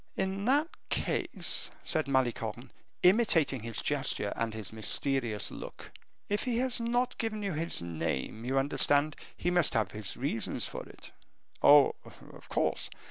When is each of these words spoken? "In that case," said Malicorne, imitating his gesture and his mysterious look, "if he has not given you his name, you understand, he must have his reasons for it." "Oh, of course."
"In 0.17 0.45
that 0.45 0.67
case," 0.89 1.69
said 1.83 2.07
Malicorne, 2.07 2.71
imitating 3.03 3.61
his 3.61 3.83
gesture 3.83 4.33
and 4.35 4.51
his 4.51 4.73
mysterious 4.73 5.51
look, 5.51 5.91
"if 6.27 6.45
he 6.45 6.57
has 6.57 6.79
not 6.81 7.19
given 7.19 7.43
you 7.43 7.53
his 7.53 7.83
name, 7.83 8.43
you 8.43 8.57
understand, 8.57 9.15
he 9.37 9.51
must 9.51 9.75
have 9.75 9.91
his 9.91 10.17
reasons 10.17 10.65
for 10.65 10.81
it." 10.89 11.11
"Oh, 11.61 11.93
of 12.03 12.49
course." 12.49 12.89